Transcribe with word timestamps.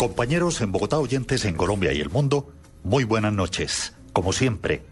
Compañeros 0.00 0.62
en 0.62 0.72
Bogotá, 0.72 0.98
oyentes 0.98 1.44
en 1.44 1.54
Colombia 1.54 1.92
y 1.92 2.00
el 2.00 2.08
mundo, 2.08 2.54
muy 2.84 3.04
buenas 3.04 3.34
noches. 3.34 3.92
Como 4.14 4.32
siempre, 4.32 4.82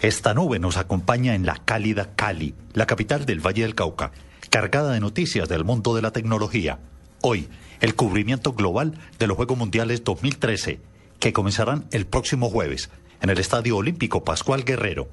esta 0.00 0.32
nube 0.32 0.58
nos 0.58 0.78
acompaña 0.78 1.34
en 1.34 1.44
la 1.44 1.56
cálida 1.66 2.14
Cali, 2.16 2.54
la 2.72 2.86
capital 2.86 3.26
del 3.26 3.46
Valle 3.46 3.60
del 3.60 3.74
Cauca, 3.74 4.12
cargada 4.48 4.94
de 4.94 5.00
noticias 5.00 5.50
del 5.50 5.64
mundo 5.64 5.94
de 5.94 6.00
la 6.00 6.12
tecnología. 6.12 6.78
Hoy, 7.20 7.46
el 7.82 7.94
cubrimiento 7.94 8.54
global 8.54 8.98
de 9.18 9.26
los 9.26 9.36
Juegos 9.36 9.58
Mundiales 9.58 10.02
2013, 10.02 10.80
que 11.20 11.34
comenzarán 11.34 11.84
el 11.90 12.06
próximo 12.06 12.48
jueves 12.48 12.88
en 13.20 13.28
el 13.28 13.38
Estadio 13.40 13.76
Olímpico 13.76 14.24
Pascual 14.24 14.64
Guerrero. 14.64 15.10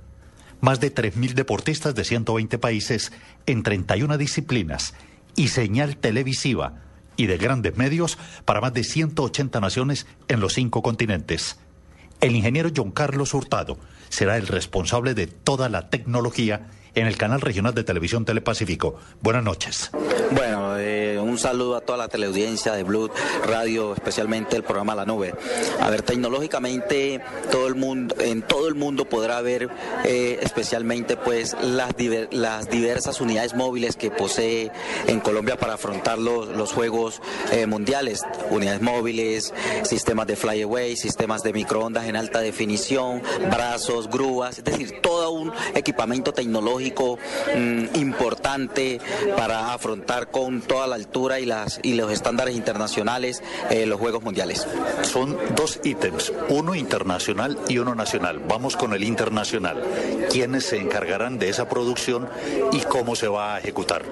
Más 0.61 0.79
de 0.79 0.95
3.000 0.95 1.33
deportistas 1.33 1.93
de 1.93 2.05
120 2.05 2.57
países 2.57 3.11
en 3.47 3.63
31 3.63 4.17
disciplinas 4.17 4.93
y 5.35 5.49
señal 5.49 5.97
televisiva 5.97 6.83
y 7.21 7.27
de 7.27 7.37
grandes 7.37 7.77
medios 7.77 8.17
para 8.45 8.61
más 8.61 8.73
de 8.73 8.83
180 8.83 9.59
naciones 9.59 10.07
en 10.27 10.39
los 10.39 10.53
cinco 10.53 10.81
continentes. 10.81 11.57
El 12.19 12.35
ingeniero 12.35 12.71
John 12.75 12.91
Carlos 12.91 13.35
Hurtado 13.35 13.77
será 14.09 14.37
el 14.37 14.47
responsable 14.47 15.13
de 15.13 15.27
toda 15.27 15.69
la 15.69 15.89
tecnología 15.89 16.67
en 16.93 17.07
el 17.07 17.17
canal 17.17 17.41
regional 17.41 17.73
de 17.73 17.83
televisión 17.83 18.25
Telepacífico. 18.25 18.95
Buenas 19.21 19.43
noches. 19.43 19.91
Bueno, 20.31 20.77
eh, 20.77 21.19
un 21.19 21.37
saludo 21.37 21.75
a 21.75 21.81
toda 21.81 21.97
la 21.97 22.07
teleaudiencia 22.07 22.73
de 22.73 22.83
Blue 22.83 23.09
Radio, 23.45 23.93
especialmente 23.93 24.55
el 24.57 24.63
programa 24.63 24.95
La 24.95 25.05
Nube. 25.05 25.33
A 25.79 25.89
ver, 25.89 26.01
tecnológicamente 26.01 27.21
todo 27.49 27.67
el 27.67 27.75
mundo, 27.75 28.15
en 28.19 28.41
todo 28.41 28.67
el 28.67 28.75
mundo 28.75 29.05
podrá 29.05 29.41
ver 29.41 29.69
eh, 30.03 30.39
especialmente 30.41 31.15
pues 31.15 31.55
las, 31.61 31.95
diver, 31.95 32.29
las 32.31 32.69
diversas 32.69 33.21
unidades 33.21 33.55
móviles 33.55 33.95
que 33.95 34.11
posee 34.11 34.71
en 35.07 35.19
Colombia 35.19 35.57
para 35.57 35.75
afrontar 35.75 36.17
los, 36.17 36.71
Juegos 36.71 37.21
eh, 37.51 37.65
Mundiales. 37.65 38.23
Unidades 38.49 38.81
móviles, 38.81 39.53
sistemas 39.83 40.27
de 40.27 40.35
flyaway, 40.35 40.95
sistemas 40.95 41.43
de 41.43 41.53
microondas 41.53 42.05
en 42.05 42.15
alta 42.15 42.39
definición, 42.39 43.21
brazos, 43.49 44.09
grúas, 44.09 44.59
es 44.59 44.63
decir, 44.63 44.99
todo 45.01 45.31
un 45.31 45.51
equipamiento 45.75 46.33
tecnológico 46.33 46.80
mmm, 46.89 47.85
importante 47.95 48.99
para 49.37 49.73
afrontar 49.73 50.31
con 50.31 50.61
toda 50.61 50.87
la 50.87 50.95
altura 50.95 51.39
y, 51.39 51.45
las, 51.45 51.79
y 51.83 51.93
los 51.93 52.11
estándares 52.11 52.55
internacionales 52.55 53.43
eh, 53.69 53.85
los 53.85 53.99
Juegos 53.99 54.23
Mundiales. 54.23 54.67
Son 55.03 55.37
dos 55.55 55.79
ítems, 55.83 56.33
uno 56.49 56.75
internacional 56.75 57.57
y 57.67 57.77
uno 57.77 57.95
nacional. 57.95 58.39
Vamos 58.47 58.75
con 58.75 58.93
el 58.93 59.03
internacional. 59.03 59.83
¿Quiénes 60.29 60.65
se 60.65 60.77
encargarán 60.77 61.39
de 61.39 61.49
esa 61.49 61.67
producción 61.67 62.29
y 62.71 62.79
cómo 62.81 63.15
se 63.15 63.27
va 63.27 63.55
a 63.55 63.59
ejecutar? 63.59 64.03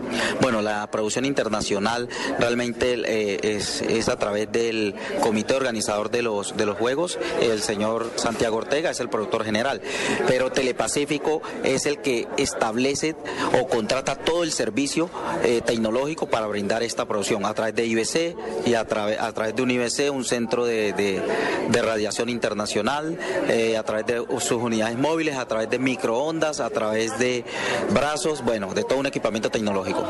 Bueno, 0.42 0.62
la 0.62 0.90
producción 0.92 1.26
internacional 1.26 2.10
realmente 2.40 2.94
eh, 3.06 3.40
es, 3.42 3.82
es, 3.82 4.10
a 4.10 4.18
través 4.18 4.52
del 4.52 4.96
comité 5.22 5.54
organizador 5.54 6.12
de 6.12 6.22
los, 6.22 6.56
de 6.58 6.66
los 6.66 6.78
Juegos. 6.78 7.18
El 7.42 7.62
señor 7.62 8.12
Santiago 8.16 8.58
Ortega 8.58 8.90
es 8.90 9.00
el 9.00 9.10
productor 9.10 9.44
general, 9.44 9.82
pero 10.28 10.52
Telepacífico 10.52 11.42
es 11.64 11.86
el 11.86 12.00
que 12.00 12.28
establece 12.60 13.16
o 13.60 13.68
contrata 13.68 14.16
todo 14.16 14.44
el 14.44 14.52
servicio 14.52 15.10
eh, 15.44 15.62
tecnológico 15.66 16.28
para 16.28 16.46
brindar 16.48 16.84
esta 16.84 17.06
producción 17.06 17.46
a 17.46 17.54
través 17.54 17.74
de 17.74 17.86
IBC 17.86 18.36
y 18.66 18.74
a, 18.74 18.86
tra 18.86 19.06
a 19.26 19.32
través 19.32 19.56
de 19.56 19.62
un 19.62 19.72
IBC, 19.72 20.12
un 20.12 20.26
centro 20.26 20.66
de, 20.66 20.92
de, 20.94 21.22
de 21.70 21.82
radiación 21.82 22.28
internacional, 22.28 23.18
eh, 23.48 23.78
a 23.78 23.84
través 23.84 24.06
de 24.08 24.26
sus 24.40 24.62
unidades 24.62 24.98
móviles, 24.98 25.38
a 25.38 25.48
través 25.48 25.70
de 25.70 25.80
microondas, 25.80 26.60
a 26.60 26.70
través 26.70 27.18
de 27.18 27.46
brazos, 27.92 28.44
bueno, 28.44 28.74
de 28.74 28.84
todo 28.84 29.00
un 29.00 29.06
equipamiento 29.06 29.50
tecnológico. 29.50 30.04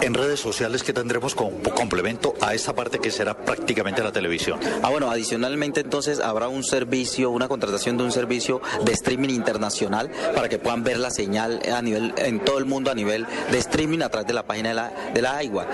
En 0.00 0.14
redes 0.14 0.38
sociales 0.38 0.84
que 0.84 0.92
tendremos 0.92 1.34
como 1.34 1.60
complemento 1.74 2.34
a 2.40 2.54
esa 2.54 2.74
parte 2.74 3.00
que 3.00 3.10
será 3.10 3.36
prácticamente 3.36 4.02
la 4.02 4.12
televisión. 4.12 4.60
Ah, 4.82 4.90
bueno, 4.90 5.10
adicionalmente 5.10 5.80
entonces 5.80 6.20
habrá 6.20 6.46
un 6.46 6.62
servicio, 6.62 7.30
una 7.30 7.48
contratación 7.48 7.96
de 7.96 8.04
un 8.04 8.12
servicio 8.12 8.60
de 8.84 8.92
streaming 8.92 9.30
internacional 9.30 10.10
para 10.34 10.48
que 10.48 10.58
puedan 10.58 10.84
ver 10.84 10.98
la 10.98 11.10
señal 11.10 11.60
a 11.72 11.82
nivel, 11.82 11.95
en 11.96 12.40
todo 12.40 12.58
el 12.58 12.64
mundo 12.64 12.90
a 12.90 12.94
nivel 12.94 13.26
de 13.50 13.58
streaming 13.58 14.00
a 14.02 14.08
través 14.08 14.26
de 14.26 14.34
la 14.34 14.44
página 14.44 14.70
de 14.70 14.74
la, 14.74 14.92
de 15.14 15.22
la 15.22 15.36
AIGUA. 15.36 15.66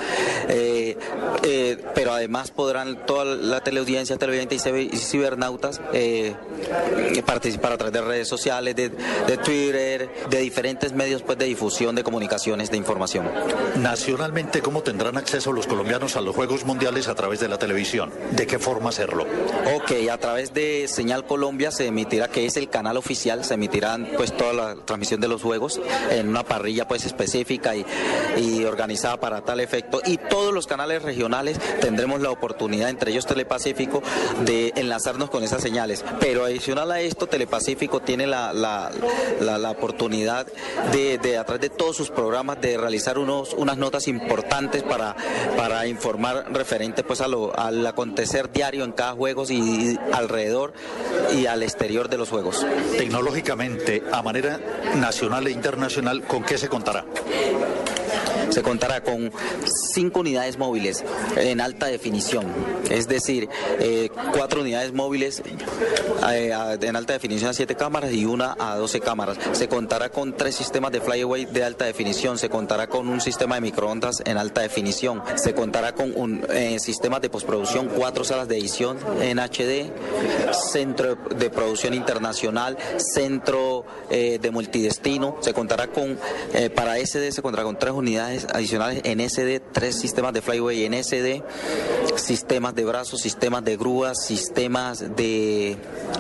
Eh, 0.49 0.97
eh, 1.45 1.79
pero 1.95 2.13
además 2.13 2.51
podrán 2.51 3.07
toda 3.07 3.25
la 3.25 3.61
teleaudiencia, 3.63 4.17
televidentes 4.17 4.67
y 4.67 4.97
cibernautas 4.97 5.81
eh, 5.93 6.35
participar 7.25 7.73
a 7.73 7.77
través 7.77 7.93
de 7.93 8.01
redes 8.01 8.29
sociales, 8.29 8.77
de, 8.77 8.91
de, 8.91 9.37
Twitter, 9.39 10.11
de 10.31 10.39
diferentes 10.39 10.93
medios 10.93 11.23
pues, 11.23 11.39
de 11.39 11.47
difusión 11.47 11.95
de 11.95 12.03
comunicaciones, 12.03 12.71
de 12.71 12.77
información. 12.77 13.29
Nacionalmente, 13.77 14.61
¿cómo 14.61 14.83
tendrán 14.83 15.17
acceso 15.17 15.53
los 15.53 15.67
colombianos 15.67 16.17
a 16.17 16.21
los 16.21 16.35
Juegos 16.35 16.65
Mundiales 16.65 17.09
a 17.09 17.15
través 17.15 17.41
de 17.41 17.49
la 17.49 17.59
televisión? 17.59 18.11
¿De 18.33 18.47
qué 18.47 18.59
forma 18.59 18.91
hacerlo? 18.91 19.27
Ok, 19.75 19.93
a 20.11 20.19
través 20.19 20.55
de 20.55 20.87
Señal 20.89 21.27
Colombia 21.27 21.71
se 21.71 21.87
emitirá, 21.87 22.29
que 22.29 22.47
es 22.47 22.57
el 22.57 22.69
canal 22.69 22.97
oficial, 22.97 23.45
se 23.45 23.55
emitirán 23.55 24.09
pues 24.17 24.37
toda 24.37 24.53
la 24.53 24.75
transmisión 24.85 25.21
de 25.21 25.29
los 25.29 25.43
Juegos 25.43 25.81
en 26.13 26.29
una 26.29 26.45
parrilla 26.45 26.87
pues 26.87 27.05
específica 27.05 27.75
y, 27.77 28.65
organizada 28.65 29.19
para 29.19 29.43
tal 29.43 29.61
efecto. 29.61 30.01
Y 30.05 30.17
todos 30.17 30.55
los 30.55 30.67
canales 30.67 31.03
regionales 31.03 31.59
tendremos 31.81 32.21
la 32.21 32.31
oportunidad, 32.31 32.89
entre 32.89 33.11
ellos 33.11 33.27
Telepacífico, 33.27 34.03
de 34.45 34.73
enlazarnos 34.77 35.31
con 35.31 35.43
esas 35.43 35.63
señales. 35.63 36.05
Pero 36.21 36.45
adicional 36.45 36.91
a 36.93 37.01
esto, 37.01 37.27
Telepacífico 37.27 38.01
tiene 38.01 38.27
la, 38.27 38.53
la, 38.53 38.91
la, 39.41 39.71
oportunidad 39.71 40.47
de, 40.93 41.19
de, 41.19 41.39
a 41.39 41.45
través 41.45 41.63
de 41.63 41.71
todos 41.71 41.97
sus 41.97 42.11
programas, 42.11 42.61
de 42.61 42.77
realizar 42.77 43.19
unos, 43.19 43.55
unas 43.55 43.77
notas 43.79 44.09
importantes 44.09 44.83
para, 44.83 45.17
para 45.57 45.87
informar 45.87 46.47
referente 46.53 47.03
pues 47.03 47.21
a 47.21 47.29
lo, 47.29 47.59
al 47.59 47.87
acontecer 47.87 48.53
diario 48.53 48.85
en 48.85 48.93
cada 48.93 49.13
juego 49.13 49.45
y, 49.49 49.55
y 49.55 49.99
alrededor 50.13 50.73
y 51.35 51.47
al 51.47 51.63
exterior 51.63 52.09
de 52.09 52.19
los 52.19 52.29
juegos. 52.29 52.67
Tecnológicamente, 52.97 54.03
a 54.13 54.23
manera 54.23 54.61
nacional 54.97 55.47
e 55.47 55.51
internacional, 55.51 56.02
¿con 56.27 56.43
qué 56.43 56.59
se 56.59 56.69
contará? 56.69 57.05
Se 58.51 58.63
contará 58.63 59.03
con 59.03 59.33
cinco 59.93 60.21
unidades 60.21 60.59
móviles 60.59 61.05
en 61.37 61.61
alta 61.61 61.87
definición, 61.87 62.47
es 62.91 63.09
decir, 63.09 63.49
eh, 63.79 64.09
cuatro 64.33 64.61
unidades 64.61 64.93
móviles 64.93 65.43
eh, 66.31 66.53
en 66.81 66.97
alta 66.97 67.13
definición 67.13 67.51
a 67.51 67.55
siete 67.55 67.75
cámaras 67.75 68.13
y 68.13 68.25
una 68.25 68.57
a 68.59 68.77
12 68.77 69.01
cámaras. 69.01 69.39
Se 69.53 69.69
contará 69.69 70.11
con 70.11 70.37
tres 70.37 70.55
sistemas 70.55 70.93
de 70.93 71.01
flyaway 71.01 71.47
de 71.47 71.65
alta 71.65 71.85
definición, 71.85 72.39
se 72.39 72.49
contará 72.49 72.89
con 72.89 73.09
un 73.09 73.21
sistema 73.21 73.57
de 73.57 73.61
microondas 73.61 74.23
en 74.25 74.39
alta 74.39 74.61
definición, 74.61 75.23
se 75.37 75.55
contará 75.55 75.95
con 75.95 76.13
un 76.17 76.45
eh, 76.51 76.79
sistema 76.79 77.21
de 77.21 77.31
postproducción, 77.31 77.89
cuatro 77.89 78.25
salas 78.25 78.49
de 78.49 78.59
edición 78.59 78.99
en 79.21 79.39
HD, 79.39 79.91
centro 80.53 81.17
de 81.37 81.51
producción 81.51 81.95
internacional, 81.95 82.77
centro 82.99 83.85
de 84.11 84.51
multidestino, 84.51 85.39
se 85.41 85.55
contará 85.55 85.89
con, 85.89 86.19
para 86.75 86.99
SD 86.99 87.33
se 87.33 87.43
contará 87.43 87.65
con 87.65 87.79
tres 87.79 87.93
unidades 87.93 88.32
adicionales 88.53 89.01
en 89.05 89.21
SD, 89.21 89.61
tres 89.73 89.97
sistemas 89.97 90.33
de 90.33 90.43
flyway 90.43 90.85
en 90.85 90.95
SD, 91.03 91.43
sistemas 92.17 92.75
de 92.75 92.85
brazos, 92.85 93.21
sistemas 93.21 93.65
de 93.65 93.77
grúas, 93.77 94.25
sistemas 94.25 95.17
de 95.17 95.77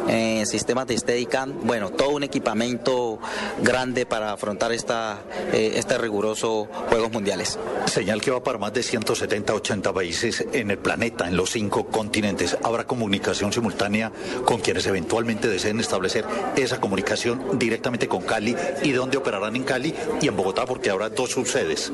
eh, 0.09 0.45
sistemas 0.47 0.87
de 0.87 0.97
Steadicam, 0.97 1.55
bueno, 1.65 1.91
todo 1.91 2.11
un 2.11 2.23
equipamiento 2.23 3.19
grande 3.63 4.07
para 4.07 4.33
afrontar 4.33 4.73
esta, 4.73 5.23
eh, 5.53 5.73
este 5.77 5.99
riguroso 5.99 6.69
Juegos 6.89 7.13
Mundiales. 7.13 7.59
Señal 7.87 8.21
que 8.21 8.31
va 8.31 8.43
para 8.43 8.59
más 8.59 8.73
de 8.73 8.83
170, 8.83 9.55
80 9.55 9.93
países 9.93 10.45
en 10.53 10.71
el 10.71 10.79
planeta, 10.79 11.29
en 11.29 11.37
los 11.37 11.51
cinco 11.51 11.87
continentes. 11.87 12.57
Habrá 12.63 12.87
comunicación 12.87 13.53
simultánea 13.53 14.13
con 14.45 14.61
quienes 14.61 14.87
eventualmente 14.87 15.49
deseen 15.49 15.81
establecer 15.81 16.25
esa 16.57 16.81
comunicación 16.81 17.59
directamente 17.59 18.09
con 18.09 18.23
Cali 18.23 18.57
y 18.83 18.93
dónde 18.93 19.19
operarán 19.19 19.57
en 19.57 19.65
Cali 19.65 19.95
y 20.21 20.29
en 20.29 20.37
Bogotá 20.37 20.65
porque 20.65 20.91
habrá 20.91 21.11
dos 21.11 21.31
subsedes. 21.31 21.93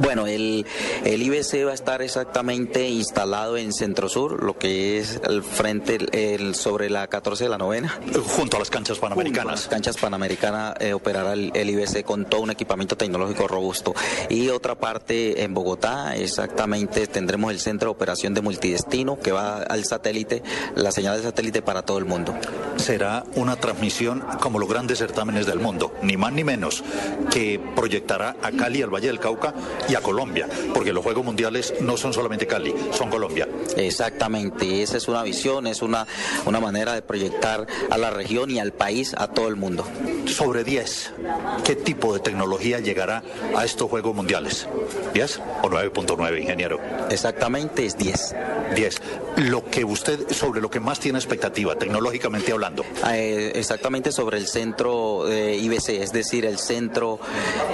Bueno, 0.00 0.26
el, 0.26 0.66
el 1.04 1.22
IBC 1.22 1.66
va 1.66 1.70
a 1.70 1.74
estar 1.74 2.02
exactamente 2.02 2.88
instalado 2.88 3.35
instalado 3.36 3.56
en 3.58 3.72
Centro 3.72 4.08
Sur, 4.08 4.42
lo 4.42 4.56
que 4.56 4.98
es 4.98 5.20
el 5.28 5.42
frente 5.42 5.98
el, 6.12 6.54
sobre 6.54 6.88
la 6.88 7.06
14 7.06 7.44
de 7.44 7.50
la 7.50 7.58
novena. 7.58 8.00
Junto 8.36 8.56
a 8.56 8.60
las 8.60 8.70
canchas 8.70 8.98
panamericanas. 8.98 9.52
las 9.52 9.66
canchas 9.68 9.98
panamericanas 9.98 10.74
eh, 10.80 10.94
operará 10.94 11.34
el, 11.34 11.50
el, 11.54 11.70
IBC 11.70 12.02
con 12.02 12.24
todo 12.24 12.40
un 12.40 12.50
equipamiento 12.50 12.96
tecnológico 12.96 13.46
robusto. 13.46 13.94
Y 14.30 14.48
otra 14.48 14.74
parte 14.74 15.42
en 15.42 15.52
Bogotá, 15.52 16.16
exactamente 16.16 17.06
tendremos 17.06 17.50
el 17.52 17.60
centro 17.60 17.90
de 17.90 17.96
operación 17.96 18.32
de 18.32 18.40
multidestino 18.40 19.18
que 19.18 19.32
va 19.32 19.58
al 19.58 19.84
satélite, 19.84 20.42
la 20.74 20.90
señal 20.90 21.18
de 21.18 21.22
satélite 21.22 21.60
para 21.60 21.82
todo 21.82 21.98
el 21.98 22.06
mundo. 22.06 22.34
Será 22.76 23.24
una 23.34 23.56
transmisión 23.56 24.22
como 24.40 24.58
los 24.58 24.68
grandes 24.68 24.98
certámenes 24.98 25.46
del 25.46 25.58
mundo, 25.58 25.92
ni 26.02 26.16
más 26.16 26.32
ni 26.32 26.44
menos, 26.44 26.84
que 27.30 27.60
proyectará 27.74 28.36
a 28.42 28.52
Cali, 28.52 28.82
al 28.82 28.90
Valle 28.90 29.08
del 29.08 29.18
Cauca 29.18 29.54
y 29.88 29.94
a 29.94 30.00
Colombia, 30.00 30.48
porque 30.74 30.92
los 30.92 31.02
Juegos 31.02 31.24
Mundiales 31.24 31.74
no 31.80 31.96
son 31.96 32.12
solamente 32.12 32.46
Cali, 32.46 32.74
son 32.92 33.10
Colombia. 33.10 33.48
Exactamente, 33.76 34.82
esa 34.82 34.96
es 34.96 35.08
una 35.08 35.22
visión, 35.22 35.66
es 35.66 35.82
una, 35.82 36.06
una 36.44 36.60
manera 36.60 36.94
de 36.94 37.02
proyectar 37.02 37.66
a 37.90 37.98
la 37.98 38.10
región 38.10 38.50
y 38.50 38.58
al 38.58 38.72
país, 38.72 39.14
a 39.16 39.28
todo 39.28 39.48
el 39.48 39.56
mundo. 39.56 39.84
Sobre 40.26 40.64
10, 40.64 41.12
¿qué 41.64 41.76
tipo 41.76 42.14
de 42.14 42.20
tecnología 42.20 42.80
llegará 42.80 43.22
a 43.56 43.64
estos 43.64 43.88
Juegos 43.88 44.14
Mundiales? 44.14 44.68
¿10 45.14 45.40
o 45.62 45.68
9.9, 45.68 46.40
ingeniero? 46.40 46.80
Exactamente, 47.10 47.86
es 47.86 47.96
10. 47.96 48.34
10. 48.74 49.02
Lo 49.36 49.64
que 49.64 49.84
usted, 49.84 50.30
sobre 50.32 50.60
lo 50.60 50.70
que 50.70 50.80
más 50.80 51.00
tiene 51.00 51.18
expectativa, 51.18 51.76
tecnológicamente 51.76 52.52
hablando. 52.52 52.65
Eh, 53.12 53.52
exactamente 53.54 54.12
sobre 54.12 54.38
el 54.38 54.46
centro 54.46 55.30
eh, 55.30 55.56
IBC, 55.56 55.90
es 55.90 56.12
decir, 56.12 56.44
el 56.44 56.58
centro 56.58 57.18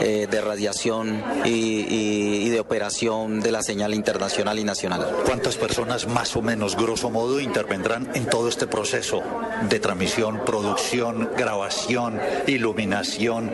eh, 0.00 0.26
de 0.30 0.40
radiación 0.40 1.22
y, 1.44 1.50
y, 1.50 2.46
y, 2.46 2.48
de 2.48 2.60
operación 2.60 3.40
de 3.40 3.52
la 3.52 3.62
señal 3.62 3.94
internacional 3.94 4.58
y 4.58 4.64
nacional. 4.64 5.06
¿Cuántas 5.24 5.56
personas 5.56 6.06
más 6.06 6.36
o 6.36 6.42
menos, 6.42 6.76
grosso 6.76 7.10
modo, 7.10 7.40
intervendrán 7.40 8.10
en 8.14 8.26
todo 8.26 8.48
este 8.48 8.66
proceso 8.66 9.22
de 9.68 9.80
transmisión, 9.80 10.44
producción, 10.44 11.30
grabación, 11.36 12.20
iluminación? 12.46 13.52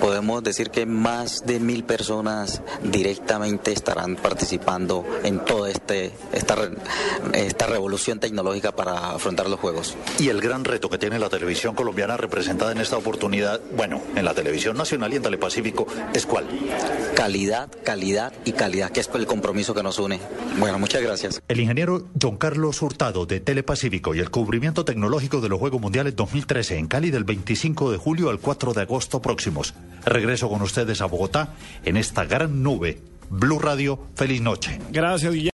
Podemos 0.00 0.42
decir 0.42 0.70
que 0.70 0.86
más 0.86 1.46
de 1.46 1.60
mil 1.60 1.84
personas 1.84 2.62
directamente 2.82 3.72
estarán 3.72 4.16
participando 4.16 5.04
en 5.22 5.44
toda 5.44 5.70
este, 5.70 6.12
esta, 6.32 6.56
esta 7.32 7.66
revolución 7.66 8.18
tecnológica 8.18 8.72
para 8.72 9.12
afrontar 9.12 9.48
los 9.48 9.60
Juegos. 9.60 9.94
Y 10.18 10.28
el 10.28 10.40
gran 10.40 10.64
reto 10.80 10.88
que 10.88 10.96
tiene 10.96 11.18
la 11.18 11.28
televisión 11.28 11.74
colombiana 11.74 12.16
representada 12.16 12.72
en 12.72 12.78
esta 12.78 12.96
oportunidad, 12.96 13.60
bueno, 13.76 14.00
en 14.16 14.24
la 14.24 14.32
televisión 14.32 14.78
nacional 14.78 15.12
y 15.12 15.16
en 15.16 15.22
Telepacífico, 15.22 15.86
¿es 16.14 16.24
cuál? 16.24 16.46
Calidad, 17.14 17.68
calidad 17.84 18.32
y 18.46 18.52
calidad, 18.52 18.90
que 18.90 19.00
es 19.00 19.10
el 19.12 19.26
compromiso 19.26 19.74
que 19.74 19.82
nos 19.82 19.98
une. 19.98 20.18
Bueno, 20.58 20.78
muchas 20.78 21.02
gracias. 21.02 21.42
El 21.48 21.60
ingeniero 21.60 22.06
John 22.18 22.38
Carlos 22.38 22.80
Hurtado 22.80 23.26
de 23.26 23.40
Telepacífico 23.40 24.14
y 24.14 24.20
el 24.20 24.30
cubrimiento 24.30 24.86
tecnológico 24.86 25.42
de 25.42 25.50
los 25.50 25.58
Juegos 25.58 25.82
Mundiales 25.82 26.16
2013 26.16 26.78
en 26.78 26.86
Cali 26.86 27.10
del 27.10 27.24
25 27.24 27.92
de 27.92 27.98
julio 27.98 28.30
al 28.30 28.38
4 28.38 28.72
de 28.72 28.80
agosto 28.80 29.20
próximos. 29.20 29.74
Regreso 30.06 30.48
con 30.48 30.62
ustedes 30.62 31.02
a 31.02 31.04
Bogotá 31.04 31.56
en 31.84 31.98
esta 31.98 32.24
gran 32.24 32.62
nube. 32.62 33.02
Blue 33.28 33.58
Radio, 33.58 33.98
feliz 34.14 34.40
noche. 34.40 34.80
Gracias, 34.90 35.32
Guillermo. 35.32 35.48